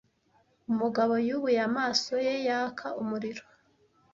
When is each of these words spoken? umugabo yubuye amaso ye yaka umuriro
umugabo 0.71 1.13
yubuye 1.27 1.59
amaso 1.69 2.13
ye 2.25 2.35
yaka 2.47 2.87
umuriro 3.01 3.43